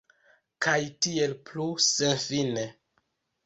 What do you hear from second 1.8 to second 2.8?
senfine.